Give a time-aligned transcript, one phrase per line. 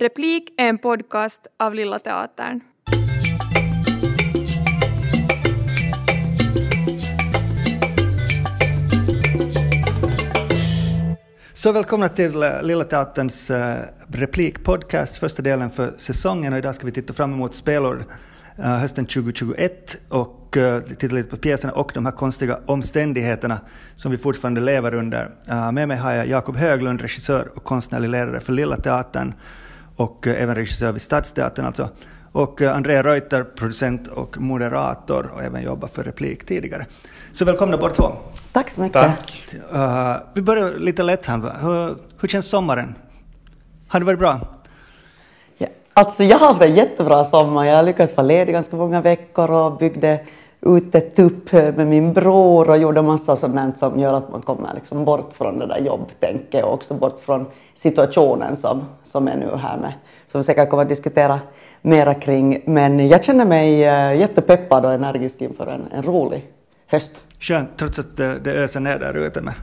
[0.00, 2.60] Replik är en podcast av Lilla Teatern.
[11.52, 13.78] Så välkomna till eh, Lilla Teaterns eh,
[14.08, 16.52] replikpodcast, första delen för säsongen.
[16.52, 18.04] Och idag ska vi titta fram emot spelår
[18.58, 20.56] eh, hösten 2021 och
[20.98, 23.60] titta lite på pjäserna och de här konstiga omständigheterna
[23.96, 25.30] som vi fortfarande lever under.
[25.72, 29.34] Med mig har jag Jakob Höglund, regissör och konstnärlig ledare för Lilla Teatern
[30.00, 31.88] och uh, även regissör vid Stadsteatern alltså.
[32.32, 36.86] Och Andrea Reuter, producent och moderator och även jobbat för Replik tidigare.
[37.32, 38.12] Så välkomna båda två.
[38.52, 39.02] Tack så mycket.
[39.02, 39.44] Tack.
[39.74, 41.38] Uh, vi börjar lite lätt här.
[41.60, 42.94] Hur, hur känns sommaren?
[43.88, 44.40] Har det varit bra?
[45.58, 47.64] Ja, alltså jag har haft en jättebra sommar.
[47.64, 50.20] Jag lyckades vara ledig ganska många veckor och byggde
[50.62, 54.74] ut ett tupp med min bror och gjorde massa sådant som gör att man kommer
[54.74, 59.56] liksom bort från det där jobbtänket och också bort från situationen som, som är nu
[59.56, 59.92] här med,
[60.26, 61.40] som vi säkert kommer att diskutera
[61.82, 62.62] mera kring.
[62.66, 66.46] Men jag känner mig eh, jättepeppad och energisk inför en, en rolig
[66.86, 67.12] höst.
[67.40, 69.40] Skönt, trots att det, det öser ner där ute.
[69.40, 69.54] Men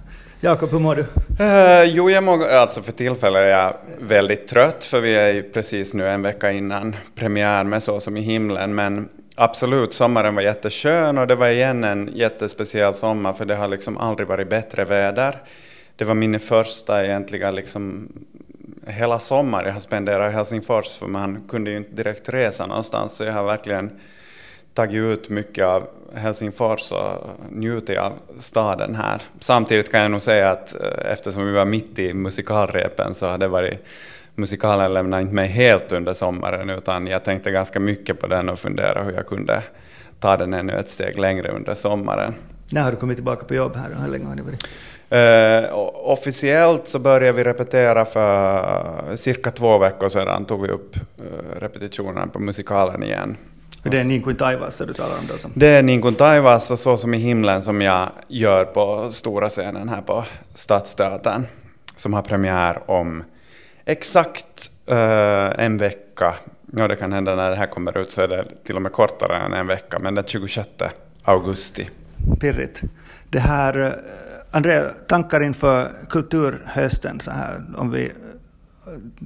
[0.41, 1.01] Jakob, hur mår du?
[1.01, 5.43] Uh, jo, jag mår, alltså för tillfället är jag väldigt trött, för vi är ju
[5.43, 10.41] precis nu en vecka innan premiär med Så som i himlen, men absolut, sommaren var
[10.41, 14.85] jätteskön och det var igen en jättespeciell sommar, för det har liksom aldrig varit bättre
[14.85, 15.41] väder.
[15.95, 18.09] Det var min första egentligen liksom
[18.87, 23.11] hela sommar jag har spenderat i Helsingfors, för man kunde ju inte direkt resa någonstans,
[23.15, 23.91] så jag har verkligen
[24.73, 29.21] tagit ut mycket av Helsingfors och njutit av staden här.
[29.39, 33.37] Samtidigt kan jag nog säga att eh, eftersom vi var mitt i musikalrepen så har
[33.37, 33.85] det varit
[34.37, 38.59] musikalen lämnade inte mig helt under sommaren utan jag tänkte ganska mycket på den och
[38.59, 39.63] funderade hur jag kunde
[40.19, 42.33] ta den ännu ett steg längre under sommaren.
[42.71, 44.67] När har du kommit tillbaka på jobb här och hur länge har ni varit?
[45.13, 51.59] Uh, officiellt så började vi repetera för cirka två veckor sedan tog vi upp uh,
[51.59, 53.37] repetitionerna på musikalen igen.
[53.83, 55.37] Och det är Niin kuin taivassa du talar om då?
[55.37, 55.51] Som.
[55.55, 60.01] Det är kuin taivassa, så som i himlen, som jag gör på stora scenen här
[60.01, 60.23] på
[60.53, 61.45] Stadsteatern,
[61.95, 63.23] som har premiär om
[63.87, 66.35] exakt uh, en vecka.
[66.77, 68.91] Ja, det kan hända när det här kommer ut så är det till och med
[68.91, 70.69] kortare än en vecka, men den 26
[71.23, 71.89] augusti.
[72.39, 72.81] Pirrigt.
[73.29, 73.91] Det här, eh,
[74.51, 78.11] Andrea, tankar inför kulturhösten så här, om vi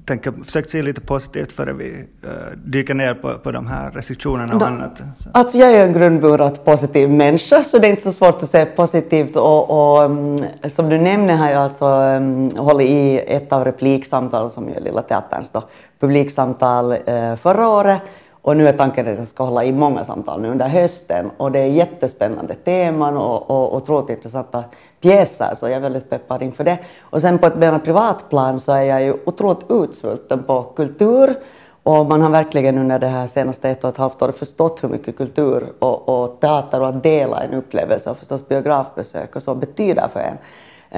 [0.05, 2.29] tänker, försökt se lite positivt före vi uh,
[2.65, 4.97] dyker ner på, på de här restriktionerna och no, annat.
[4.97, 5.29] Så.
[5.31, 8.65] Alltså jag är en grundmurat positiv människa så det är inte så svårt att se
[8.65, 13.65] positivt och, och um, som du nämner har jag alltså um, hållit i ett av
[13.65, 15.63] repliksamtalen som är Lilla Teaterns då,
[15.99, 18.01] publiksamtal uh, förra året
[18.41, 21.51] och nu är tanken att jag ska hålla i många samtal nu under hösten och
[21.51, 24.63] det är jättespännande teman och, och otroligt intressanta
[25.01, 26.79] pjäser så jag är väldigt peppad inför det.
[27.01, 31.35] Och sen på ett mer privat plan så är jag ju otroligt utsvulten på kultur
[31.83, 34.89] och man har verkligen under det här senaste ett och ett halvt året förstått hur
[34.89, 39.55] mycket kultur och, och teater och att dela en upplevelse och förstås biografbesök och så
[39.55, 40.37] betyder för en.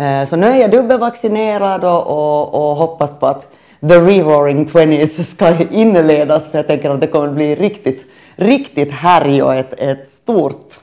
[0.04, 3.48] Eh, så nu är jag dubbelvaccinerad och, och, och hoppas på att
[3.88, 8.06] the re-roaring twenties ska inledas för jag tänker att det kommer bli riktigt,
[8.36, 10.80] riktigt härj och ett, ett stort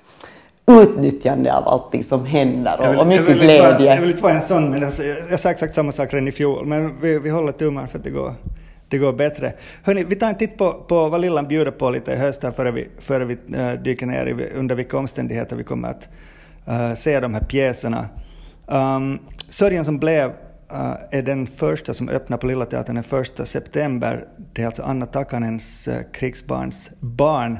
[0.66, 3.62] utnyttjande av allting som händer och, vill, och mycket jag glädje.
[3.62, 6.28] Vara, jag vill inte vara en sån, men alltså, jag sa exakt samma sak redan
[6.28, 8.34] i fjol, men vi, vi håller tummarna för att det går,
[8.88, 9.52] det går bättre.
[9.82, 12.50] Hörrni, vi tar en titt på, på vad Lillan bjuder på lite i höst här
[12.50, 16.08] före vi, före vi uh, dyker ner i under vilka omständigheter vi kommer att
[16.68, 18.08] uh, se de här pjäserna.
[18.66, 19.18] Um,
[19.48, 20.32] Sörjan som blev
[20.72, 24.28] Eh, är den första som öppnar på Lilla Teatern den 1 september.
[24.52, 27.58] Det är alltså Anna Takanens uh, eh, krigsbarns barn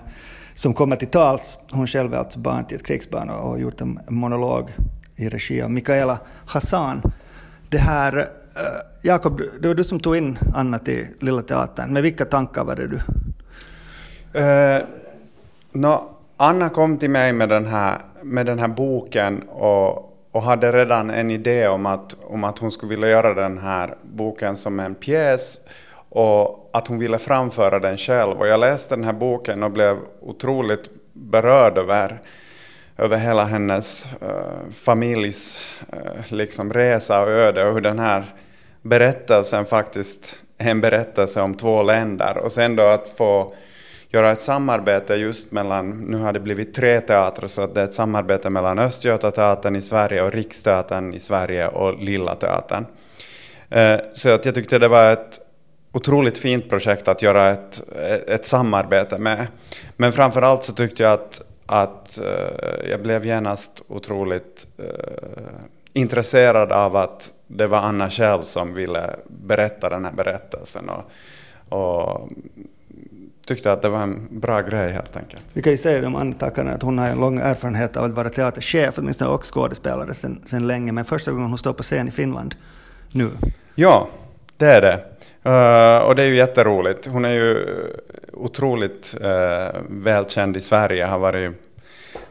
[0.54, 1.58] som kommer till tals.
[1.72, 4.70] Hon själv är alltså barn till ett krigsbarn och har gjort en monolog
[5.16, 7.02] i regi av Mikaela Hassan.
[7.68, 8.24] Det här, uh,
[9.02, 11.92] Jakob, det var du som tog in Anna till Lilla Teatern.
[11.92, 12.96] Med vilka tankar var det du?
[14.40, 14.82] Uh,
[15.72, 20.72] no, Anna kom till mig med den här, med den här boken och, och hade
[20.72, 24.80] redan en idé om att, om att hon skulle vilja göra den här boken som
[24.80, 25.58] en pjäs
[26.08, 28.38] och att hon ville framföra den själv.
[28.38, 32.20] Och jag läste den här boken och blev otroligt berörd över,
[32.98, 35.60] över hela hennes uh, familjs
[35.92, 38.34] uh, liksom resa och öde och hur den här
[38.82, 42.38] berättelsen faktiskt är en berättelse om två länder.
[42.38, 43.54] Och sen då att få
[44.10, 47.84] göra ett samarbete just mellan, nu har det blivit tre teatrar, så att det är
[47.84, 52.86] ett samarbete mellan Östgötateatern i Sverige och Riksteatern i Sverige och Lilla Teatern.
[53.68, 55.40] Eh, så att jag tyckte det var ett
[55.92, 59.46] otroligt fint projekt att göra ett, eh, ett samarbete med.
[59.96, 64.66] Men framför allt så tyckte jag att, att eh, jag blev genast otroligt
[65.92, 70.88] intresserad av att det var Anna själv som ville berätta den här berättelsen.
[70.88, 71.04] Och,
[71.78, 72.28] och
[73.50, 75.44] tyckte att det var en bra grej helt enkelt.
[75.52, 78.14] Vi kan ju säga om Anna Takanen att hon har en lång erfarenhet av att
[78.14, 82.08] vara teaterchef, åtminstone och skådespelare sedan, sedan länge, men första gången hon står på scen
[82.08, 82.54] i Finland
[83.12, 83.30] nu.
[83.74, 84.08] Ja,
[84.56, 84.96] det är det.
[85.46, 87.06] Uh, och det är ju jätteroligt.
[87.06, 87.66] Hon är ju
[88.32, 91.52] otroligt uh, välkänd i Sverige, har varit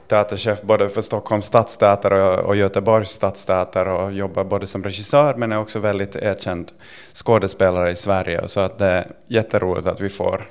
[0.08, 5.52] teaterchef både för Stockholms stadsteater och, och Göteborgs stadsteater och jobbar både som regissör men
[5.52, 6.72] är också väldigt erkänd
[7.14, 8.48] skådespelare i Sverige.
[8.48, 10.46] Så att det är jätteroligt att vi får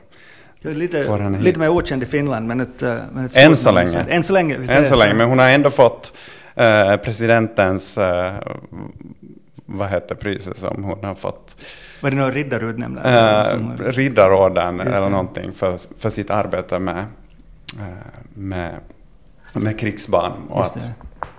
[0.60, 4.06] Lite, lite mer okänd i Finland, men ett, eh, men ett Än så länge.
[4.08, 4.56] Än så länge.
[4.68, 6.12] Än så länge, men hon har ändå fått
[6.54, 8.34] äh, presidentens, äh,
[9.66, 11.56] vad heter priset som hon har fått?
[12.00, 13.04] Var det någon riddarutnämning?
[13.04, 13.44] Äh,
[13.78, 17.04] Riddarorden eller någonting för, för sitt arbete med,
[18.34, 18.74] med,
[19.52, 20.32] med krigsbarn.
[20.48, 20.86] Och, att,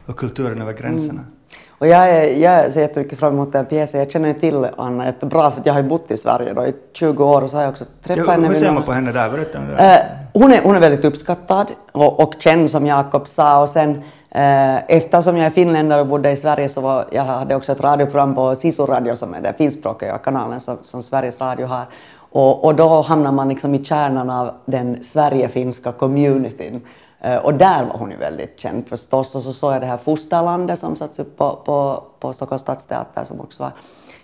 [0.06, 1.21] och kulturen över gränserna.
[1.21, 1.33] Mm.
[1.80, 4.00] Och jag, är, jag ser jättemycket fram emot den pjäsen.
[4.00, 6.74] Jag känner ju till Anna jättebra för jag har ju bott i Sverige då i
[6.94, 8.48] 20 år och så har jag också träffat ja, henne.
[8.48, 9.30] Hur ser man på henne där?
[9.30, 9.76] Berätta om det.
[9.76, 9.94] Där.
[9.94, 13.90] Uh, hon, är, hon är väldigt uppskattad och, och känd som Jakob sa och sen
[13.90, 17.81] uh, eftersom jag är finländare och bodde i Sverige så var, jag hade också ett
[17.81, 21.86] radioprogram på Sisu Radio som är den finskspråkiga kanalen som, som Sveriges Radio har.
[22.31, 26.81] Och, och då hamnar man liksom i kärnan av den Sverigefinska communityn.
[27.21, 29.36] Eh, och där var hon ju väldigt känd förstås.
[29.36, 33.24] Och så såg jag det här Fosterlandet som satts upp på, på, på Stockholms stadsteater
[33.24, 33.71] som också var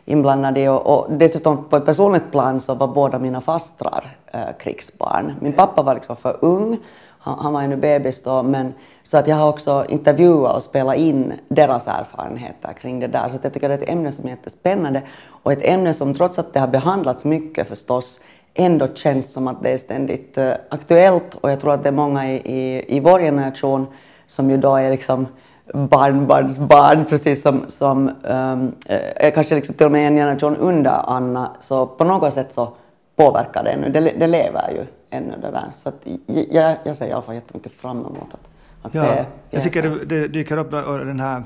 [0.05, 0.67] inblandad i.
[0.67, 5.33] Och, och dessutom på ett personligt plan så var båda mina fastrar eh, krigsbarn.
[5.39, 6.77] Min pappa var liksom för ung,
[7.19, 10.95] han, han var ännu bebis då, men så att jag har också intervjuat och spelat
[10.95, 13.29] in deras erfarenheter kring det där.
[13.29, 15.01] Så jag tycker det är ett ämne som är jättespännande
[15.43, 18.19] och ett ämne som trots att det har behandlats mycket förstås
[18.55, 21.35] ändå känns som att det är ständigt uh, aktuellt.
[21.41, 23.87] Och jag tror att det är många i, i, i vår generation
[24.27, 25.27] som ju då är liksom
[25.73, 28.71] barnbarnsbarn, precis som, som um,
[29.15, 32.73] är kanske liksom till och med en generation under Anna, så på något sätt så
[33.15, 35.65] påverkar det ännu, det, det lever ju ännu det där.
[35.73, 36.07] Så att
[36.51, 38.33] jag, jag ser i alla fall jättemycket fram emot
[38.81, 41.43] att, ja, Jag tycker det, det dyker upp den här,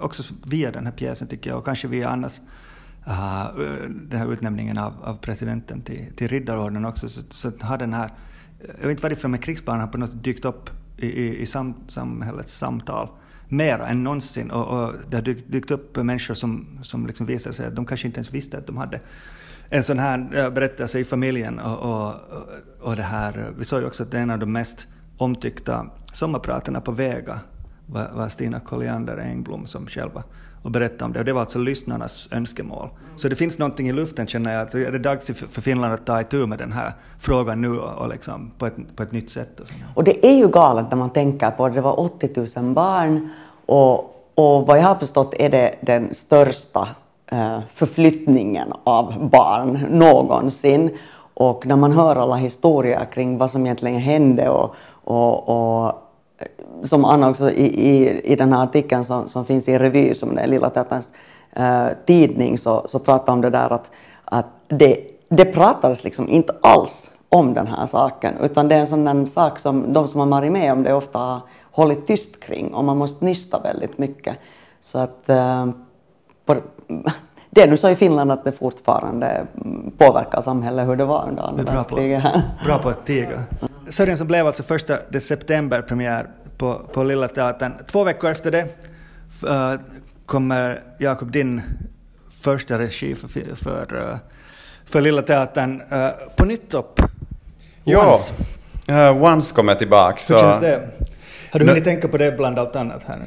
[0.00, 2.40] också via den här pjäsen tycker jag, och kanske via Annas
[3.08, 3.60] uh,
[3.90, 8.12] den här utnämningen av, av presidenten till, till riddarorden också, så, så har den här,
[8.58, 11.46] jag vet inte varför, men krigsbarnen har på något sätt dykt upp i, i, i
[11.46, 13.08] sam, samhällets samtal
[13.48, 14.50] mer än någonsin.
[14.50, 17.86] Och, och det har dykt, dykt upp människor som, som liksom visar sig att de
[17.86, 19.00] kanske inte ens visste att de hade
[19.68, 21.58] en sån här eh, berättelse i familjen.
[21.58, 22.14] Och, och,
[22.80, 24.86] och det här, vi såg ju också att det är en av de mest
[25.16, 27.40] omtyckta sommarpratarna på Vega
[27.86, 30.24] var, var Stina Colliander Engblom som själva
[30.62, 31.18] och berätta om det.
[31.18, 32.88] Och det var alltså lyssnarnas önskemål.
[33.16, 36.06] Så det finns någonting i luften känner jag, att är det dags för Finland att
[36.06, 39.60] ta itu med den här frågan nu och liksom på, ett, på ett nytt sätt.
[39.60, 41.74] Och, och det är ju galet när man tänker på det.
[41.74, 43.30] Det var 80 000 barn
[43.66, 43.98] och,
[44.34, 46.88] och vad jag har förstått är det den största
[47.26, 50.90] eh, förflyttningen av barn någonsin.
[51.34, 54.74] Och när man hör alla historier kring vad som egentligen hände och,
[55.04, 55.99] och, och
[56.84, 60.38] som Anna också i, i, i den här artikeln som, som finns i Revy, som
[60.38, 61.08] är Lilla Teaterns
[61.52, 63.90] äh, tidning, så, så pratar om det där att,
[64.24, 68.86] att det, det pratades liksom inte alls om den här saken, utan det är en
[68.86, 71.40] sån sak som de som har varit med om det ofta har
[71.70, 74.36] hållit tyst kring och man måste nysta väldigt mycket.
[74.80, 75.66] Så att äh,
[76.44, 76.56] på,
[77.50, 79.46] det är nu så i Finland att det fortfarande
[79.98, 82.24] påverkar samhället hur det var under andra världskriget.
[82.64, 83.42] Bra på att tiga.
[83.86, 86.28] Sörjan som blev alltså första september premiär
[86.60, 87.72] på, på Lilla Teatern.
[87.86, 88.62] Två veckor efter det
[89.48, 89.80] uh,
[90.26, 91.62] kommer Jakob din
[92.30, 94.16] första regi för, för, uh,
[94.84, 97.00] för Lilla Teatern uh, på nytt upp.
[97.84, 98.16] Ja,
[98.90, 100.18] uh, Once kommer tillbaka.
[100.28, 100.88] Hur känns det?
[101.52, 103.02] Har du hunnit tänka på det bland allt annat?
[103.02, 103.18] här?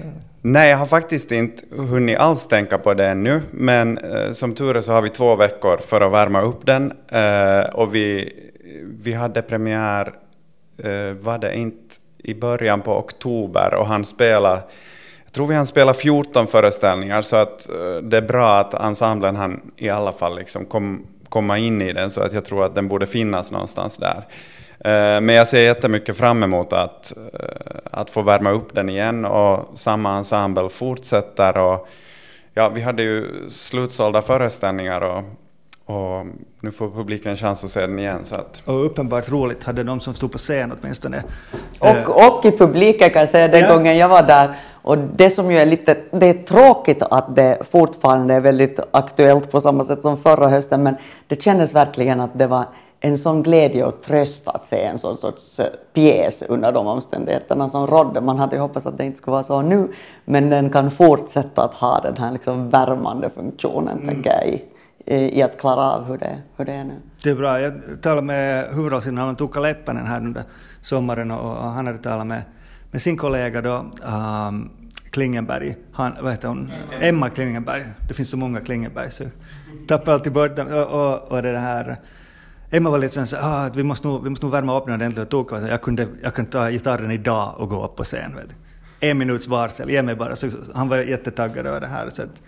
[0.41, 4.77] Nej, jag har faktiskt inte hunnit alls tänka på det ännu, men eh, som tur
[4.77, 6.93] är så har vi två veckor för att värma upp den.
[7.07, 8.33] Eh, och vi,
[9.03, 10.13] vi hade premiär,
[10.77, 14.61] eh, var det inte i början på oktober, och han spelade
[15.33, 19.35] jag tror vi han spelar 14 föreställningar, så att eh, det är bra att ensemblen
[19.35, 22.75] han i alla fall liksom kom, komma in i den, så att jag tror att
[22.75, 24.27] den borde finnas någonstans där.
[24.79, 29.25] Eh, men jag ser jättemycket fram emot att, eh, att få värma upp den igen
[29.25, 31.57] och samma ensemble fortsätter.
[31.57, 31.87] Och,
[32.53, 35.23] ja, vi hade ju slutsålda föreställningar och,
[35.85, 36.25] och
[36.61, 38.19] nu får publiken chans att se den igen.
[38.23, 38.61] Så att...
[38.65, 41.23] Och uppenbart roligt hade de som stod på scen åtminstone.
[41.79, 43.73] Och, eh, och i publiken kan jag säga den ja.
[43.73, 44.55] gången jag var där.
[44.81, 49.51] Och det som ju är lite, det är tråkigt att det fortfarande är väldigt aktuellt
[49.51, 50.95] på samma sätt som förra hösten, men
[51.27, 52.65] det kändes verkligen att det var
[52.99, 57.69] en sån glädje och tröst att se en sån sorts eh, pjäs under de omständigheterna
[57.69, 58.21] som rådde.
[58.21, 59.93] Man hade ju hoppats att det inte skulle vara så nu,
[60.25, 64.07] men den kan fortsätta att ha den här liksom värmande funktionen, mm.
[64.07, 64.63] tänker jag, i,
[65.05, 67.01] i att klara av hur det, hur det är nu.
[67.23, 67.61] Det är bra.
[67.61, 70.43] Jag talade med huvudrollsinnehavaren Tuukka Leppänen här under
[70.81, 72.41] sommaren och, han hade talat med,
[72.91, 74.71] med sin kollega då, um,
[75.11, 76.71] Klingenberg, han, vad heter hon?
[76.99, 77.83] Emma Klingenberg.
[78.07, 79.23] Det finns så många Klingenberg så
[79.87, 80.67] tappar alltid bort dem.
[80.67, 81.99] Och, och, och det här
[82.71, 85.23] Emma var lite så ah, vi måste nog, vi måste nog värma upp den ordentligt
[85.23, 88.35] och Tuukka var jag, kunde, jag kan ta gitarren idag och gå upp på scen.
[88.35, 88.55] Vet.
[88.99, 90.35] En minuts varsel, ge mig bara.
[90.35, 92.09] Så han var jättetaggad över det här.
[92.09, 92.41] Så att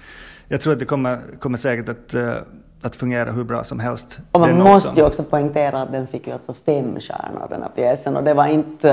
[0.48, 2.34] jag tror att det kommer, kommer säkert att, uh,
[2.82, 4.20] att fungera hur bra som helst.
[4.32, 5.00] Och man måste också.
[5.00, 8.34] ju också poängtera att den fick ju alltså fem stjärnor den här pjäsen och det
[8.34, 8.90] var inte,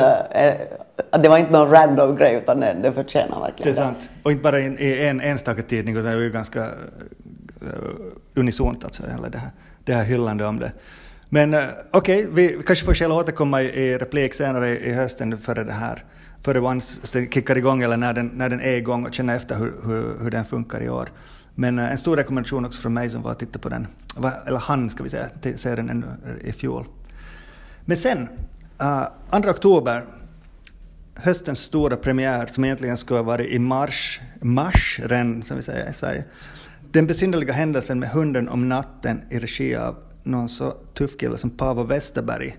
[1.12, 3.80] uh, det var inte någon random grej utan det, det förtjänar verkligen det.
[3.80, 4.10] är sant.
[4.22, 6.68] Och inte bara i en enstaka tidning utan det var ju ganska uh,
[8.34, 9.50] unisont alltså, hela det här,
[9.84, 10.72] det här hyllande om det.
[11.34, 11.54] Men
[11.90, 15.72] okej, okay, vi kanske får att återkomma i, i replik senare i, hösten före det
[15.72, 16.04] här,
[16.40, 19.74] före Once kickar igång eller när den, när den är igång och känna efter hur,
[19.84, 21.08] hur, hur den funkar i år.
[21.54, 23.86] Men eh, en stor rekommendation också från mig som var att titta på den,
[24.46, 26.84] eller han ska vi säga, se den ännu eh, i fjol.
[27.84, 28.28] Men sen,
[28.80, 29.06] eh,
[29.36, 30.04] uh, 2 oktober,
[31.14, 35.90] höstens stora premiär som egentligen skulle ha varit i mars, mars redan, som vi säger
[35.90, 36.24] i Sverige.
[36.90, 41.50] Den besynnerliga händelsen med hunden om natten i regi av någon så tuff kille som
[41.50, 42.56] Paavo Westerberg.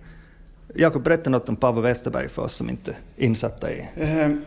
[0.75, 3.89] Jakob, berätta något om Paavo Westerberg för oss som inte är insatta i...
[3.95, 4.41] Ehm,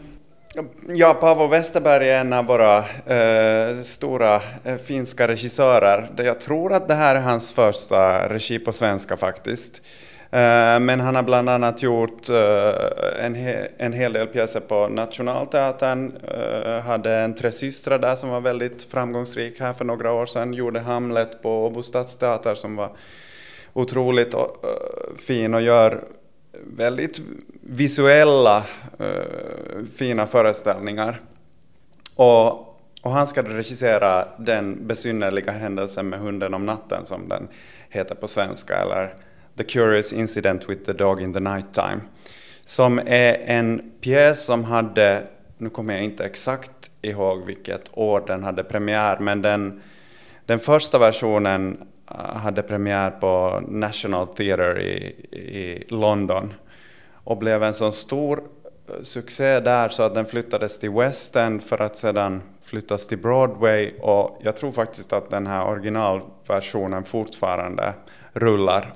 [0.89, 6.11] ja, Paavo Westerberg är en av våra eh, stora eh, finska regissörer.
[6.17, 9.83] Jag tror att det här är hans första regi på svenska faktiskt.
[10.31, 14.89] Eh, men han har bland annat gjort eh, en, he en hel del pjäser på
[14.89, 20.27] Nationalteatern, uh, hade en Tre systrar där som var väldigt framgångsrik här för några år
[20.27, 22.91] sedan, gjorde Hamlet på Åbo stadsteater som var
[23.73, 24.41] otroligt eh,
[25.27, 26.05] fin och gör
[26.65, 27.21] väldigt
[27.61, 28.65] visuella
[28.99, 31.21] eh, fina föreställningar.
[32.17, 32.51] Och,
[33.03, 37.49] och han ska regissera den besynnerliga händelsen med hunden om natten som den
[37.89, 39.15] heter på svenska, eller
[39.57, 42.01] The Curious Incident with the Dog in the Nighttime,
[42.65, 48.45] som är en pjäs som hade, nu kommer jag inte exakt ihåg vilket år den
[48.45, 49.83] hade premiär, men den,
[50.47, 54.97] den första versionen Eh, hade premiär på National Theatre i,
[55.33, 56.55] i London
[57.15, 58.43] och blev en så stor
[58.89, 63.19] eh, succé där så att den flyttades till West End för att sedan flyttas till
[63.19, 67.95] Broadway och jag tror faktiskt att den här originalversionen fortfarande
[68.33, 68.93] rullar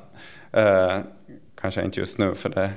[0.52, 0.96] Eh,
[1.60, 2.72] kanske inte just nu för det är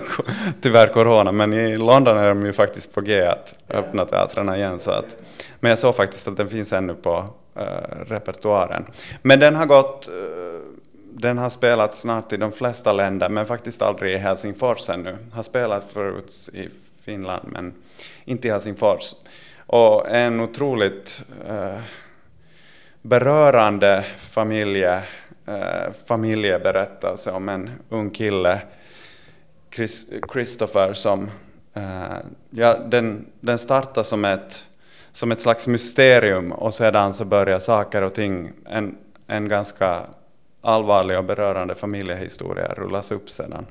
[0.60, 4.78] tyvärr corona, men i London är de ju faktiskt på G att öppna teatrarna igen.
[4.78, 5.22] Så att,
[5.60, 8.84] men jag såg faktiskt att den finns ännu på Eh, repertoaren.
[9.22, 10.60] Men den har gått, eh,
[11.14, 15.16] den har spelats snart i de flesta länder, men faktiskt aldrig i Helsingfors ännu.
[15.32, 16.68] Har spelat förut i
[17.04, 17.74] Finland, men
[18.24, 19.14] inte i Helsingfors.
[19.66, 21.80] Och en otroligt eh,
[23.02, 25.02] berörande familje
[25.46, 28.58] eh, familjeberättelse om en ung kille,
[29.74, 31.30] Chris, Christopher, som
[31.74, 32.16] eh,
[32.50, 34.66] ja, den, den startar som ett,
[35.12, 38.94] som ett slags mysterium och sedan så börjar saker och ting, en,
[39.26, 40.00] en ganska
[40.60, 43.66] allvarlig och berörande familjehistoria rullas upp sedan.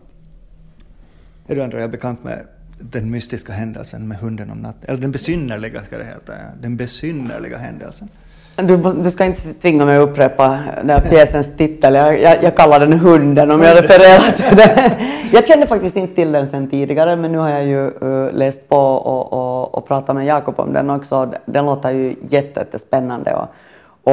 [1.47, 2.39] Är du Andrea bekant med
[2.79, 4.89] den mystiska händelsen med hunden om natten?
[4.89, 8.09] Eller den besynnerliga ska det heta, den besynnerliga händelsen.
[8.55, 11.93] Du, du, ska inte tvinga mig att upprepa den här pjäsens titel.
[11.93, 15.20] Jag, jag, jag kallar den Hunden om jag refererar till den.
[15.33, 18.69] Jag kände faktiskt inte till den sen tidigare men nu har jag ju uh, läst
[18.69, 21.33] på och, och, och pratat med Jakob om den också.
[21.45, 23.47] Den låter ju jättespännande och,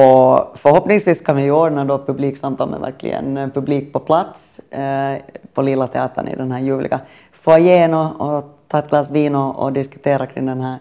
[0.00, 5.18] och förhoppningsvis kan vi ju ordna då publiksamtal med verkligen eh, publik på plats eh,
[5.54, 7.00] på Lilla Teatern i den här ljuvliga
[7.32, 10.78] foajén och, och ta ett glas vin och, och diskutera kring den här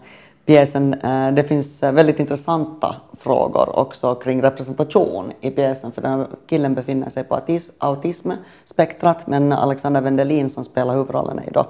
[0.48, 0.94] pjäsen.
[0.94, 6.26] Eh, det finns eh, väldigt intressanta frågor också kring representation i pjäsen, för den här
[6.46, 7.40] killen befinner sig på
[7.78, 11.66] autismspektrat, men Alexander Wendelin som spelar huvudrollen är då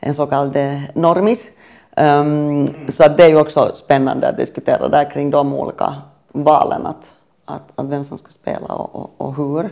[0.00, 1.42] en så kallad eh, normis.
[1.96, 5.94] Um, så det är ju också spännande att diskutera där kring de olika
[6.28, 7.12] valen, att,
[7.44, 9.70] att, att vem som ska spela och, och, och, hur.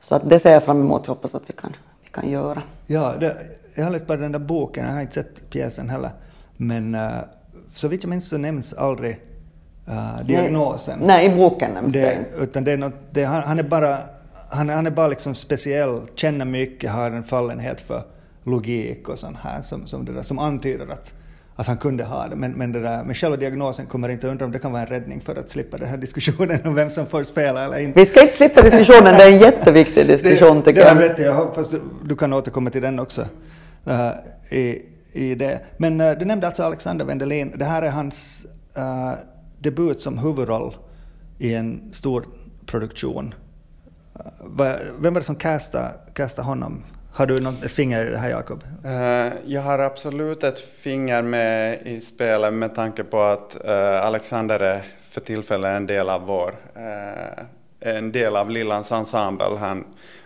[0.00, 2.62] Så att det ser jag fram emot och hoppas att vi kan, vi kan göra.
[2.86, 3.36] Ja, det,
[3.76, 6.10] jag har läst bara den där boken, jag har inte sett pjäsen heller,
[6.56, 7.10] men uh,
[7.76, 9.20] så vitt jag minns så nämns aldrig
[9.88, 10.98] uh, diagnosen.
[11.02, 12.42] Nej, i boken nämns det, det.
[12.42, 13.98] Utan det är något, det, han, han, är bara,
[14.50, 18.02] han, han är bara liksom speciell, känner mycket, har en fallenhet för
[18.44, 21.14] logik och sånt här som, som, det där, som antyder att,
[21.56, 22.36] att han kunde ha det.
[22.36, 24.88] Men, men, det där, men själva diagnosen kommer inte undra om det kan vara en
[24.88, 28.00] räddning för att slippa den här diskussionen om vem som får spela eller inte.
[28.00, 31.10] Vi ska inte slippa diskussionen, det är en jätteviktig diskussion det, tycker det jag.
[31.10, 33.22] Rätt, jag hoppas du, du kan återkomma till den också.
[33.88, 34.10] Uh,
[34.58, 34.82] i,
[35.14, 35.60] i det.
[35.76, 37.52] Men uh, du nämnde alltså Alexander Wendelin.
[37.56, 38.46] Det här är hans
[38.78, 39.12] uh,
[39.58, 40.76] debut som huvudroll
[41.38, 42.24] i en stor
[42.66, 43.34] produktion.
[44.14, 46.84] Eh, vem var det som castade, castade honom?
[47.12, 48.64] Har du något, ett finger i det här Jakob?
[48.84, 54.60] Uh, jag har absolut ett finger med i spelet med tanke på att uh, Alexander
[54.60, 57.44] är för tillfället en del av vår, uh,
[57.80, 59.56] en del av Lillans ensemble.
[59.58, 59.84] Han,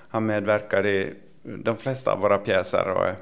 [0.09, 3.15] han medverkar i de flesta av våra pjäser och är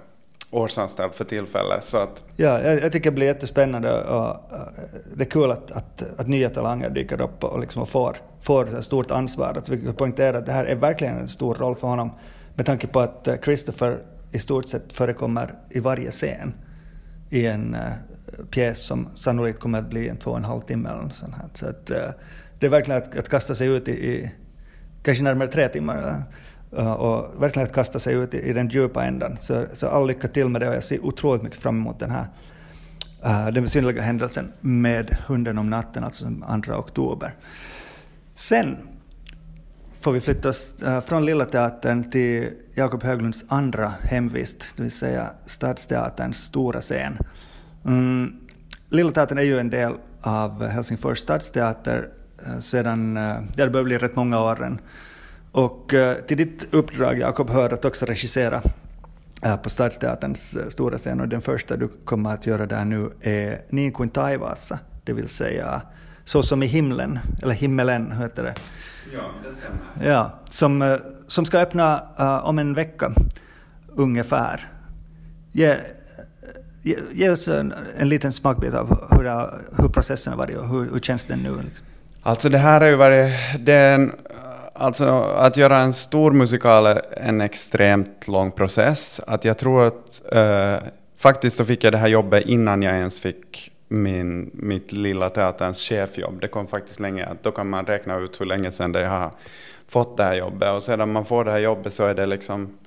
[0.50, 1.84] årsanställd för tillfället.
[1.84, 2.24] Så att...
[2.36, 4.36] Ja, jag, jag tycker det blir jättespännande och,
[5.16, 8.78] det är kul att, att, att nya talanger dyker upp och, liksom och får, får
[8.78, 9.54] ett stort ansvar.
[9.58, 12.10] Att vi poängterar att det här är verkligen en stor roll för honom
[12.54, 13.98] med tanke på att eh, Christopher
[14.32, 16.54] i stort sett förekommer i varje scen
[17.30, 17.80] i en uh,
[18.50, 21.34] pjäs som sannolikt kommer att bli en två och en halv timme eller något sånt
[21.34, 21.48] här.
[21.54, 21.96] Så att, uh,
[22.58, 24.30] det är verkligen att, att kasta sig ut i, i
[25.02, 26.22] kanske närmare tre timmar
[26.70, 29.36] och verkligen att kasta sig ut i, i den djupa ändan.
[29.40, 32.10] Så, så all lycka till med det och jag ser otroligt mycket fram emot den
[32.10, 32.26] här
[33.24, 37.34] uh, den besynnerliga händelsen med Hunden om natten, alltså den 2 oktober.
[38.34, 38.76] Sen
[40.00, 44.90] får vi flytta oss eh, från Lilla Teatern till Jakob Höglunds andra hemvist, det vill
[44.90, 47.18] säga Stadsteaterns stora scen.
[47.84, 48.32] Mm,
[48.88, 52.08] Lilla Teatern är ju en del av Helsingfors stadsteater
[52.46, 54.78] eh, sedan, eh, det börjar bli rätt många år
[55.56, 55.94] och
[56.26, 58.62] till ditt uppdrag Jakob hör att också regissera
[59.62, 63.92] på Stadsteaterns stora scen och den första du kommer att göra där nu är Niin
[63.92, 65.82] kuin taivaassa, det vill säga
[66.24, 68.54] Så som i himlen, eller himmelen heter det.
[69.14, 70.12] Ja, det stämmer.
[70.12, 70.96] Ja, som, eh,
[71.26, 73.12] som ska öppna uh, om en vecka
[73.86, 74.68] ungefär.
[75.52, 75.76] Ge,
[76.82, 80.68] ge, ge oss en, en liten smakbit av hur, det, hur processen har varit och
[80.68, 81.60] hur, hur känns den nu?
[82.22, 84.12] Alltså det här har ju varit, det är en,
[84.78, 89.20] alltså att göra en stor musikal är en extremt lång process.
[89.26, 93.20] Att jag tror att uh, faktiskt så fick jag det här jobbet innan jag ens
[93.20, 96.40] fick min, mitt lilla teaterns chefjobb.
[96.40, 99.30] Det kom faktiskt länge, då kan man räkna ut hur länge sedan jag har
[99.88, 100.72] fått det här jobbet.
[100.72, 102.78] Och sedan man får det här jobbet så är det liksom,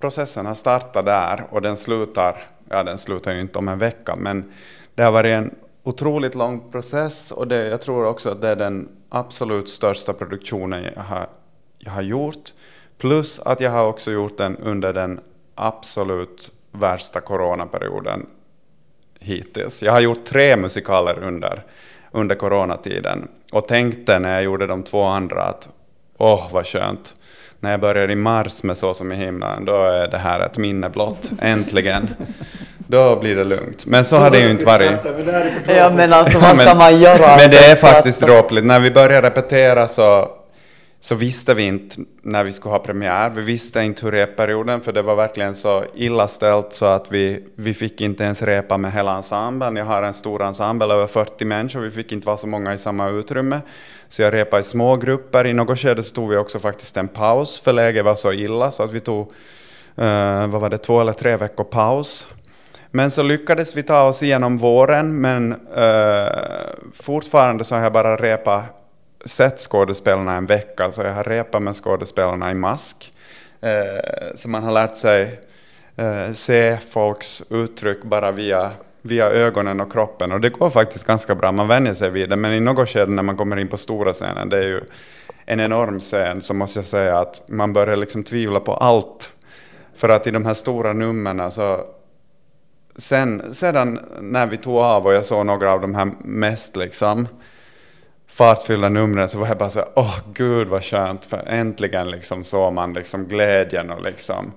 [0.00, 4.14] processen har startat där och den slutar, ja den slutar ju inte om en vecka,
[4.16, 4.52] men
[4.94, 8.56] det har varit en otroligt lång process och det, jag tror också att det är
[8.56, 11.26] den absolut största produktionen jag har,
[11.78, 12.50] jag har gjort.
[12.98, 15.20] Plus att jag har också gjort den under den
[15.54, 18.26] absolut värsta coronaperioden
[19.20, 19.82] hittills.
[19.82, 21.64] Jag har gjort tre musikaler under,
[22.10, 25.68] under coronatiden och tänkte när jag gjorde de två andra att
[26.18, 27.14] åh oh, vad skönt.
[27.62, 30.58] När jag börjar i mars med Så som i himlen, då är det här ett
[30.58, 32.08] minne blott, äntligen.
[32.78, 33.86] Då blir det lugnt.
[33.86, 34.90] Men så har det ju inte varit.
[35.66, 37.36] Ja men alltså vad ska man göra?
[37.36, 38.66] Men det är faktiskt dråpligt.
[38.66, 40.28] När vi började repetera så
[41.02, 43.30] så visste vi inte när vi skulle ha premiär.
[43.30, 47.44] Vi visste inte hur repperioden, för det var verkligen så illa ställt så att vi,
[47.54, 49.76] vi fick inte ens repa med hela ensemblen.
[49.76, 52.78] Jag har en stor ensemble, över 40 människor, vi fick inte vara så många i
[52.78, 53.60] samma utrymme.
[54.08, 55.46] Så jag repade i små grupper.
[55.46, 58.82] I något skede tog vi också faktiskt en paus, för läget var så illa så
[58.82, 62.26] att vi tog, uh, vad var det, två eller tre veckor paus.
[62.90, 66.28] Men så lyckades vi ta oss igenom våren, men uh,
[66.94, 68.79] fortfarande så har jag bara repat
[69.24, 73.12] sett skådespelarna en vecka, så jag har repat med skådespelarna i mask.
[73.60, 75.40] Eh, så man har lärt sig
[75.96, 78.70] eh, se folks uttryck bara via,
[79.02, 80.32] via ögonen och kroppen.
[80.32, 82.36] Och det går faktiskt ganska bra, man vänjer sig vid det.
[82.36, 84.80] Men i något skede när man kommer in på stora scenen, det är ju
[85.44, 89.32] en enorm scen, så måste jag säga att man börjar liksom tvivla på allt.
[89.94, 91.84] För att i de här stora numren så
[92.96, 97.28] sen, sedan när vi tog av och jag såg några av de här mest liksom
[98.30, 102.44] fartfyllda numren så var jag bara så åh oh, gud vad skönt, för äntligen liksom
[102.44, 104.52] såg man liksom glädjen och liksom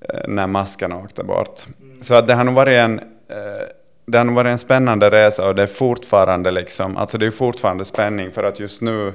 [0.00, 1.64] eh, när masken åkte bort.
[1.80, 2.02] Mm.
[2.02, 3.66] Så att det har nog varit en eh,
[4.06, 7.30] det har nog varit en spännande resa och det är fortfarande liksom, alltså det är
[7.30, 9.12] fortfarande spänning för att just nu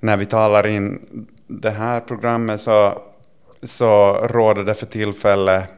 [0.00, 1.00] när vi talar in
[1.46, 3.02] det här programmet så,
[3.62, 5.72] så råder det för tillfället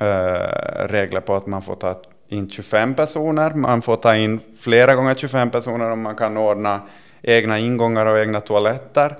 [0.00, 1.90] eh, regler på att man får ta
[2.28, 3.54] in 25 personer.
[3.54, 6.82] Man får ta in flera gånger 25 personer om man kan ordna
[7.22, 9.16] egna ingångar och egna toaletter.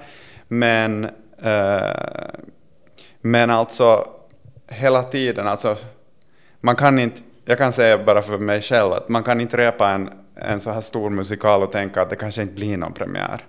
[0.48, 1.04] Men,
[1.42, 2.30] eh,
[3.20, 4.08] men alltså
[4.68, 5.76] hela tiden, alltså
[6.60, 9.90] man kan inte, jag kan säga bara för mig själv att man kan inte repa
[9.90, 13.44] en, en så här stor musikal och tänka att det kanske inte blir någon premiär.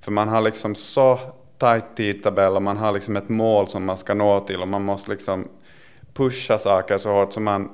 [0.00, 1.18] För man har liksom så
[1.58, 4.84] tajt tidtabell och man har liksom ett mål som man ska nå till och man
[4.84, 5.44] måste liksom
[6.14, 7.70] pusha saker så hårt så man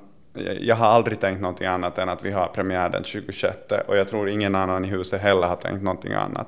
[0.61, 3.57] jag har aldrig tänkt någonting annat än att vi har premiär den 26
[3.89, 6.47] och jag tror ingen annan i huset heller har tänkt någonting annat.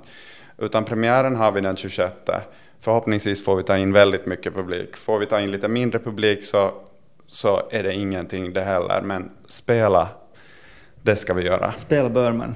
[0.59, 2.15] Utan premiären har vi den 26.
[2.81, 4.97] Förhoppningsvis får vi ta in väldigt mycket publik.
[4.97, 6.73] Får vi ta in lite mindre publik så,
[7.27, 10.11] så är det ingenting det heller, men spela,
[11.03, 11.73] det ska vi göra.
[11.73, 12.55] Spela bör man.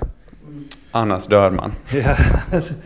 [0.91, 1.73] Annars dör man.
[1.93, 2.17] Ja,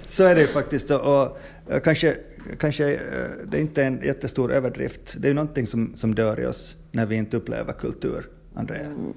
[0.06, 0.90] så är det ju faktiskt.
[0.90, 2.14] Och, och kanske,
[2.59, 3.00] kanske eh,
[3.46, 5.16] det är inte en jättestor överdrift.
[5.18, 8.26] Det är ju någonting som, som dör i oss när vi inte upplever kultur,
[8.57, 8.81] Andrea.
[8.81, 9.14] Mm.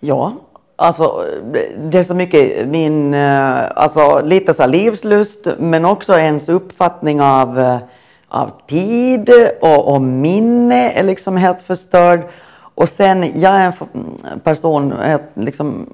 [0.00, 0.32] Ja,
[0.76, 1.24] alltså
[1.78, 7.58] det är så mycket min, eh, alltså lite så livslust men också ens uppfattning av,
[7.58, 7.78] eh,
[8.28, 12.20] av tid och, och minne är liksom helt förstörd.
[12.74, 15.86] Och sen, jag är en mm, person, eh, liksom,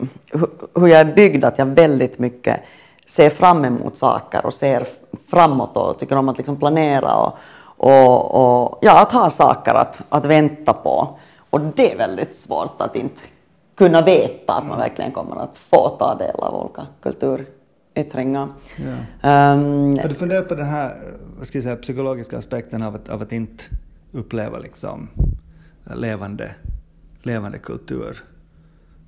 [0.74, 2.60] hur jag är byggd, att jag väldigt mycket
[3.06, 4.86] ser fram emot saker och ser
[5.30, 7.34] framåt och tycker om att liksom planera och,
[7.76, 11.18] och, och ja, att ha saker att, att vänta på.
[11.54, 13.22] Och det är väldigt svårt att inte
[13.74, 18.48] kunna veta att man verkligen kommer att få ta del av olika kulturyttringar.
[18.76, 19.52] Ja.
[19.52, 20.96] Um, Har du funderat på den här
[21.38, 23.64] vad ska jag säga, psykologiska aspekten av att, av att inte
[24.12, 25.08] uppleva liksom
[25.96, 26.54] levande,
[27.22, 28.24] levande kultur?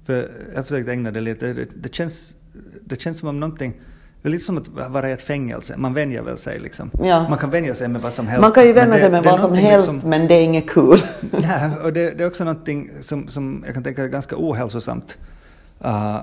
[0.05, 2.37] För jag försökt ägna det lite, det, det, känns,
[2.81, 3.81] det känns som om någonting
[4.27, 5.77] det är lite som att vara i ett fängelse.
[5.77, 6.91] Man vänjer väl sig liksom.
[7.03, 7.29] Ja.
[7.29, 8.41] Man kan vänja sig med vad som helst.
[8.41, 11.01] Man kan ju vänja sig med vad som helst liksom, men det är inget kul.
[11.31, 15.19] nej, och det, det, är också någonting som, som jag kan tänka är ganska ohälsosamt.
[15.85, 16.21] Uh,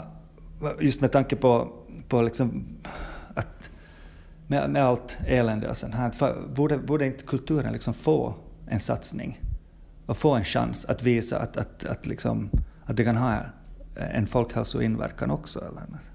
[0.80, 1.68] just med tanke på,
[2.08, 2.66] på liksom
[3.34, 3.70] att
[4.48, 6.12] med, med allt elände och sånt här.
[6.56, 8.36] Borde, borde inte kulturen liksom få
[8.68, 9.42] en satsning?
[10.06, 12.50] Och få en chans att visa att, att, att, liksom,
[12.86, 13.38] att det kan ha
[13.96, 15.60] en folkhälsoinverkan också?
[15.60, 16.13] Eller?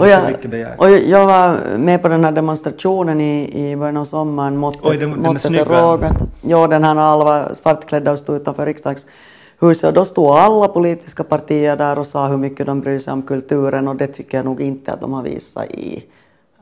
[0.00, 0.34] Och, jag,
[0.78, 4.96] och jag var med på den här demonstrationen i, i början av sommaren mot, Oj,
[4.96, 6.16] den, den är rågat.
[6.40, 11.24] Ja, den här alla var svartklädda och stod utanför riksdagshuset och då stod alla politiska
[11.24, 14.44] partier där och sa hur mycket de bryr sig om kulturen och det tycker jag
[14.44, 16.04] nog inte att de har visat i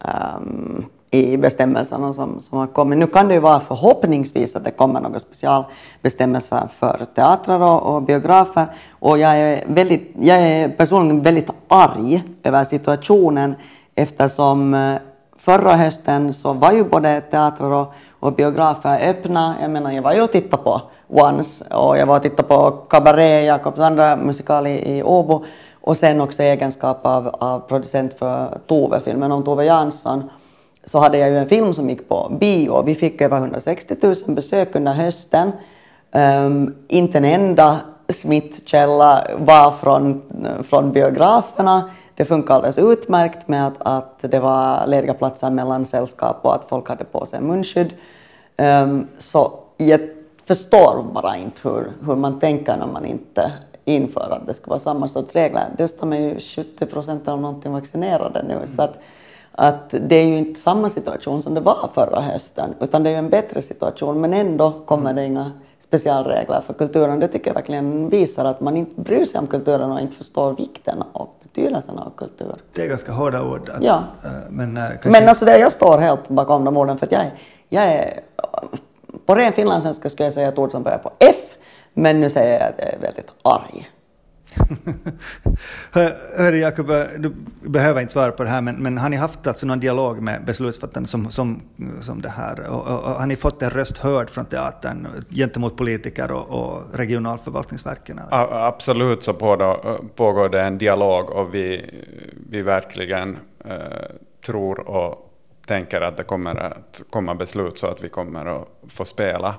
[0.05, 2.99] um, i bestämmelserna som, som har kommit.
[2.99, 8.03] Nu kan det ju vara förhoppningsvis att det kommer några specialbestämmelser för teatrar och, och,
[8.03, 13.55] biografer och jag är, väldigt, jag är personligen väldigt arg över situationen
[13.95, 14.97] eftersom eh,
[15.37, 19.57] förra hösten så var ju både teatrar och, och biografer öppna.
[19.63, 22.71] Jag menar, jag var ju och tittade på Once och jag var och tittade på
[22.71, 25.45] Cabaret, Jakobs andra musikal i, i Åbo
[25.81, 30.31] och sen också i egenskap av, av producent för Tove-filmen om Tove Jansson
[30.85, 32.83] så hade jag ju en film som gick på bio.
[32.83, 35.53] Vi fick över 160 000 besök under hösten.
[36.13, 40.23] Um, inte en enda smittkälla var från,
[40.69, 41.91] från biograferna.
[42.15, 46.65] Det funkade alldeles utmärkt med att, att det var lediga platser mellan sällskap och att
[46.69, 47.95] folk hade på sig munskydd.
[48.59, 50.01] Um, så jag
[50.45, 53.53] förstår bara inte hur, hur man tänker när man inte
[53.85, 55.69] inför att det ska vara samma sorts regler.
[55.77, 58.67] Dessutom är ju 70 procent av någonting vaccinerade nu.
[58.67, 58.99] Så att,
[59.53, 63.13] att det är ju inte samma situation som det var förra hösten, utan det är
[63.13, 67.21] ju en bättre situation, men ändå kommer det inga specialregler för kulturen.
[67.21, 70.57] Det tycker jag verkligen visar att man inte bryr sig om kulturen och inte förstår
[70.57, 72.55] vikten och betydelsen av kultur.
[72.73, 73.69] Det är ganska hårda ord.
[73.69, 74.03] Att, ja.
[74.25, 75.11] Äh, men äh, kanske...
[75.11, 77.33] men alltså det, jag står helt bakom de orden för att jag är,
[77.69, 78.21] jag är
[79.27, 81.37] på ren finlandssvenska skulle jag säga ett ord som börjar på F,
[81.95, 83.91] men nu säger jag att jag är väldigt arg.
[86.37, 89.47] Hörru Jakob, eh, du behöver inte svara på det här, men, men har ni haft
[89.47, 91.63] alltså någon dialog med beslutsfattarna som, som,
[92.01, 92.67] som det här?
[92.67, 96.83] Och, och, och, har ni fått en röst hörd från teatern gentemot politiker och, och
[96.95, 98.21] regionalförvaltningsverken?
[98.31, 99.35] Absolut så
[100.15, 101.91] pågår det en dialog och vi,
[102.51, 103.77] vi verkligen eh,
[104.47, 105.29] tror och
[105.67, 109.55] tänker att det kommer att komma beslut så att vi kommer att få spela.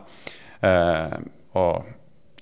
[0.60, 1.06] Eh,
[1.51, 1.86] och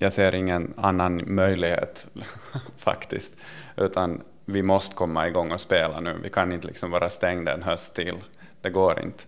[0.02, 2.06] jag ser ingen annan möjlighet
[2.76, 3.34] faktiskt,
[3.76, 6.18] utan vi måste komma igång och spela nu.
[6.22, 8.16] Vi kan inte liksom vara stängda en höst till.
[8.60, 9.24] Det går inte.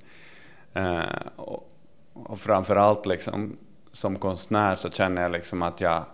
[0.75, 1.69] Eh, och,
[2.13, 3.57] och framför allt liksom,
[3.93, 6.05] som konstnär så känner jag liksom att jag,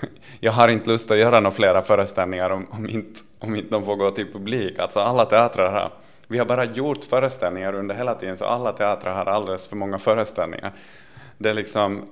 [0.40, 3.84] jag har inte lust att göra några flera föreställningar om, om, inte, om inte de
[3.84, 4.78] får gå till publik.
[4.78, 5.92] Alltså alla teatrar har,
[6.28, 9.98] vi har bara gjort föreställningar under hela tiden så alla teatrar har alldeles för många
[9.98, 10.72] föreställningar.
[11.38, 12.06] Det är liksom,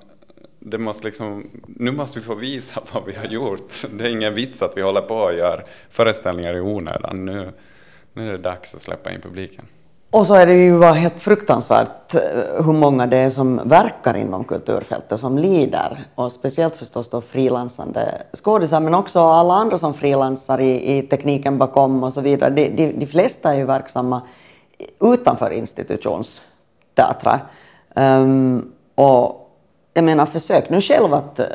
[0.60, 3.74] det måste liksom, nu måste vi få visa vad vi har gjort.
[3.98, 7.24] Det är ingen vits att vi håller på och gör föreställningar i onödan.
[7.24, 7.52] Nu,
[8.12, 9.64] nu är det dags att släppa in publiken.
[10.10, 12.20] Och så är det ju helt fruktansvärt eh,
[12.64, 16.04] hur många det är som verkar inom kulturfältet som lider.
[16.14, 21.58] Och speciellt förstås då frilansande skådisar men också alla andra som frilansar i, i tekniken
[21.58, 22.50] bakom och så vidare.
[22.50, 24.22] De, de, de flesta är ju verksamma
[25.00, 27.44] utanför institutionsteatrar.
[27.94, 29.40] Um, och
[29.94, 31.46] jag menar försök nu själv att eh,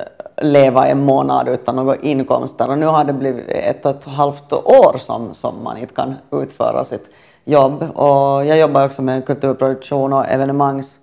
[0.41, 4.53] leva en månad utan några inkomster och nu har det blivit ett och ett halvt
[4.53, 7.09] år som, som man inte kan utföra sitt
[7.45, 7.83] jobb.
[7.95, 10.99] Och jag jobbar också med kulturproduktion och evenemangs,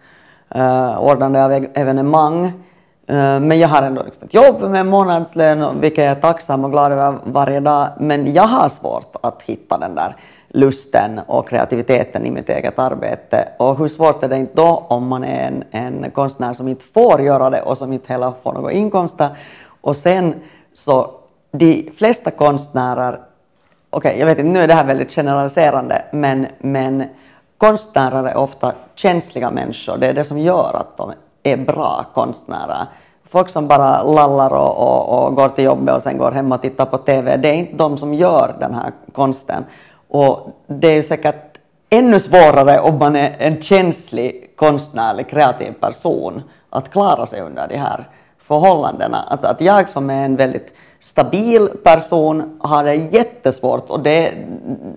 [0.55, 2.45] eh, ordnande av e-, evenemang.
[3.07, 6.71] Eh, men jag har ändå liksom ett jobb med månadslön, vilket jag är tacksam och
[6.71, 7.89] glad över varje dag.
[7.99, 10.17] Men jag har svårt att hitta den där
[10.53, 13.49] lusten och kreativiteten i mitt eget arbete.
[13.57, 16.85] Och hur svårt är det inte då om man är en, en konstnär som inte
[16.85, 19.29] får göra det och som inte heller får några inkomster.
[19.81, 20.35] Och sen
[20.75, 21.11] så
[21.53, 23.21] de flesta konstnärer,
[23.91, 27.05] okej okay, jag vet inte, nu är det här väldigt generaliserande, men, men
[27.59, 29.97] konstnärer är ofta känsliga människor.
[29.97, 31.13] Det är det som gör att de
[31.43, 32.87] är bra konstnärer.
[33.31, 36.63] Folk som bara lallar och, och, och går till jobbet och sen går hem och
[36.63, 39.65] tittar på TV, det är inte de som gör den här konsten.
[40.13, 41.59] Och det är ju säkert
[41.91, 47.77] ännu svårare om man är en känslig konstnärlig kreativ person att klara sig under de
[47.77, 49.23] här förhållandena.
[49.23, 54.35] Att, att jag som är en väldigt stabil person har det jättesvårt och det,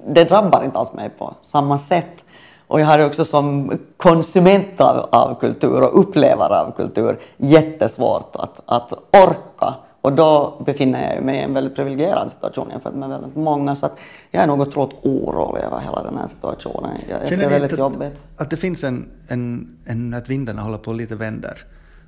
[0.08, 2.24] det drabbar inte alls mig på samma sätt.
[2.68, 8.62] Och jag har också som konsument av, av kultur och upplevare av kultur jättesvårt att,
[8.66, 9.74] att orka
[10.06, 13.76] och då befinner jag mig i en väldigt privilegierad situation jämfört med väldigt många.
[13.76, 13.98] Så att
[14.32, 16.98] jag är nog otroligt orolig över hela den här situationen.
[17.10, 18.14] Jag, det är väldigt att, jobbigt.
[18.38, 21.64] Att det finns en, en, en, att vindarna håller på lite vänder?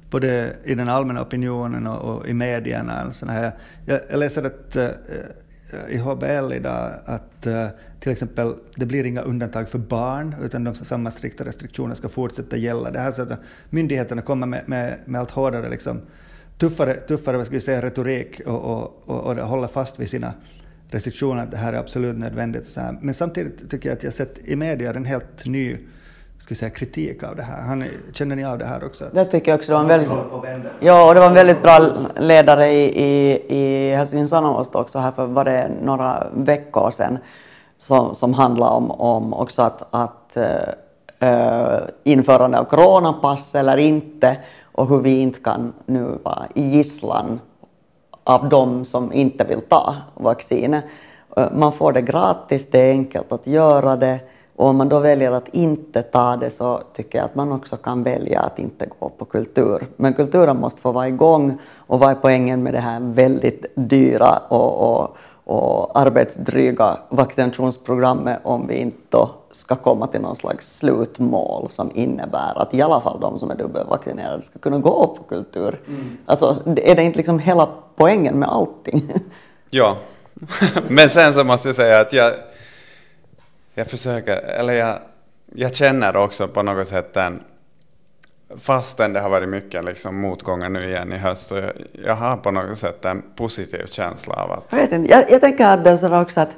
[0.09, 3.05] Både i den allmänna opinionen och, och i medierna.
[3.07, 3.51] Och här.
[3.85, 4.87] Jag, jag läser att uh,
[5.89, 7.67] i HBL idag att uh,
[7.99, 12.57] till exempel det blir inga undantag för barn utan de samma strikta restriktioner ska fortsätta
[12.57, 12.91] gälla.
[12.91, 16.01] Det här så att myndigheterna kommer med, med, med allt hårdare liksom,
[16.57, 20.33] tuffare, tuffare vad ska vi säga, retorik och, och, och, och hålla fast vid sina
[20.89, 22.65] restriktioner, att det här är absolut nödvändigt.
[22.65, 22.97] Så här.
[23.01, 25.77] Men samtidigt tycker jag att jag sett i media en helt ny
[26.37, 27.61] ska säga, kritik av det här.
[27.61, 29.05] Han, känner ni av det här också?
[29.13, 29.71] Det tycker jag också.
[29.71, 31.79] Det var en väldigt, ja, och det var en väldigt bra
[32.19, 37.17] ledare i, i, i Helsingin Sanomat också här för var det några veckor sedan
[37.77, 40.37] som, som handlade om, om också att, att
[41.19, 44.37] äh, införande av coronapass eller inte
[44.77, 47.39] och hur vi inte kan nu vara i gisslan
[48.23, 50.83] av de som inte vill ta vaccinet.
[51.37, 54.19] Eh, man får det gratis, det är enkelt att göra det
[54.55, 57.77] och om man då väljer att inte ta det så tycker jag att man också
[57.77, 59.87] kan välja att inte gå på kultur.
[59.95, 64.37] Men kulturen måste få vara igång och vad är poängen med det här väldigt dyra
[64.47, 71.91] och, och, och arbetsdryga vaccinationsprogrammet om vi inte ska komma till någon slags slutmål som
[71.95, 75.79] innebär att i alla fall de som är dubbelvaccinerade ska kunna gå på kultur.
[75.87, 76.17] Mm.
[76.25, 79.11] Alltså, är det inte liksom hela poängen med allting?
[79.69, 79.97] Ja,
[80.87, 82.33] men sen så måste jag säga att jag,
[83.73, 84.99] jag försöker, eller jag,
[85.55, 87.43] jag känner också på något sätt den
[88.55, 91.71] fastän det har varit mycket liksom motgångar nu igen i höst, så jag,
[92.05, 94.65] jag har på något sätt en positiv känsla av att...
[94.69, 96.51] Jag, vet inte, jag, jag tänker att det är också att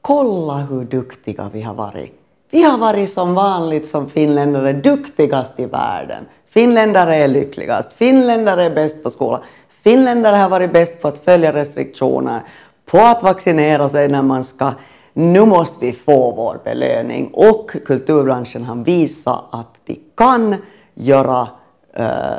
[0.00, 2.20] kolla hur duktiga vi har varit.
[2.50, 6.24] Vi har varit som vanligt som finländare duktigast i världen.
[6.48, 9.40] Finländare är lyckligast, finländare är bäst på skolan.
[9.82, 12.40] Finländare har varit bäst på att följa restriktioner,
[12.86, 14.72] på att vaccinera sig när man ska.
[15.12, 20.56] Nu måste vi få vår belöning och kulturbranschen har visat att de kan
[20.94, 21.48] göra
[21.92, 22.36] äh,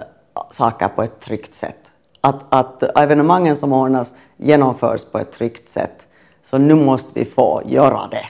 [0.52, 1.80] saker på ett tryggt sätt.
[2.22, 6.08] Att, att evenemangen som ordnas genomförs på ett tryggt sätt.
[6.50, 8.26] Så nu måste vi få göra det.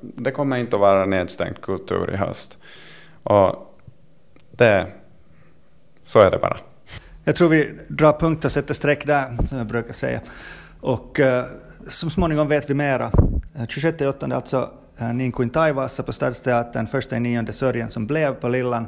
[0.00, 2.58] Det kommer inte att vara nedstängt kultur i höst.
[3.22, 3.76] Och
[4.50, 4.86] det,
[6.04, 6.56] så är det bara.
[7.24, 10.20] Jag tror vi drar punkt och sätter streck där, som jag brukar säga.
[10.80, 11.42] Och uh,
[11.88, 13.10] så småningom vet vi mera.
[13.68, 18.48] 26 uh, alltså uh, Ninkuin Taivassa på Stadsteatern, första i nionde Sörjen som blev på
[18.48, 18.86] Lillan.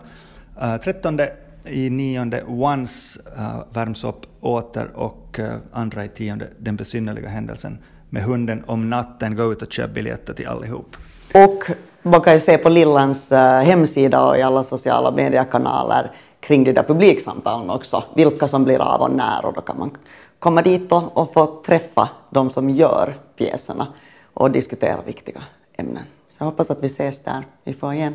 [0.63, 1.21] Eh, uh, 13
[1.67, 7.79] i nionde Once uh, värms upp åter och uh, andra i tionde Den besynnerliga händelsen
[8.11, 9.37] med hunden om natten.
[9.37, 10.97] Gå ut och köp biljetter till allihop.
[11.35, 11.65] Och
[12.03, 16.73] man kan ju se på Lillans uh, hemsida och i alla sociala mediekanaler kring de
[16.73, 19.97] där publiksamtalen också, vilka som blir av och när och då kan man
[20.39, 23.87] komma dit och, och få träffa de som gör pjäserna
[24.35, 25.43] och diskutera viktiga
[25.77, 26.03] ämnen.
[26.29, 27.43] Så jag hoppas att vi ses där.
[27.65, 28.15] Vi får igen.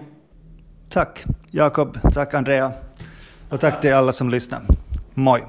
[0.93, 2.71] Tack Jakob, tack Andrea
[3.49, 4.61] och tack till alla som lyssnar.
[5.13, 5.41] Moi!